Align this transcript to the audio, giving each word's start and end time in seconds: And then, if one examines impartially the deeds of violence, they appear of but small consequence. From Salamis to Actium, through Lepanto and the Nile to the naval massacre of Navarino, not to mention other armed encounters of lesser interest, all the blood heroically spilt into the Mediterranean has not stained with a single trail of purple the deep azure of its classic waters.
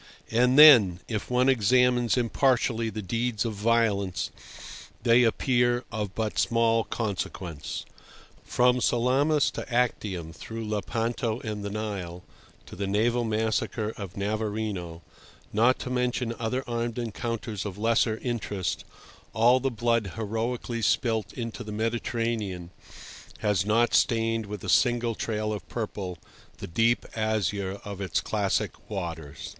And 0.31 0.57
then, 0.57 0.99
if 1.07 1.29
one 1.29 1.47
examines 1.47 2.17
impartially 2.17 2.89
the 2.89 3.03
deeds 3.03 3.45
of 3.45 3.53
violence, 3.53 4.31
they 5.03 5.21
appear 5.21 5.83
of 5.91 6.15
but 6.15 6.39
small 6.39 6.85
consequence. 6.85 7.85
From 8.43 8.81
Salamis 8.81 9.51
to 9.51 9.71
Actium, 9.71 10.33
through 10.33 10.65
Lepanto 10.67 11.39
and 11.41 11.63
the 11.63 11.69
Nile 11.69 12.23
to 12.65 12.75
the 12.75 12.87
naval 12.87 13.23
massacre 13.23 13.93
of 13.95 14.17
Navarino, 14.17 15.03
not 15.53 15.77
to 15.77 15.91
mention 15.91 16.33
other 16.39 16.63
armed 16.65 16.97
encounters 16.97 17.63
of 17.63 17.77
lesser 17.77 18.17
interest, 18.23 18.83
all 19.33 19.59
the 19.59 19.69
blood 19.69 20.13
heroically 20.15 20.81
spilt 20.81 21.31
into 21.33 21.63
the 21.63 21.71
Mediterranean 21.71 22.71
has 23.41 23.67
not 23.67 23.93
stained 23.93 24.47
with 24.47 24.63
a 24.63 24.67
single 24.67 25.13
trail 25.13 25.53
of 25.53 25.69
purple 25.69 26.17
the 26.57 26.65
deep 26.65 27.05
azure 27.15 27.79
of 27.85 28.01
its 28.01 28.19
classic 28.19 28.89
waters. 28.89 29.49